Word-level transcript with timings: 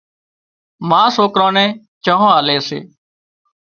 ما 0.89 1.01
سوڪران 1.15 1.51
نين 1.55 1.69
چانه 2.03 2.27
آلي 2.37 2.57
سي 2.67 2.79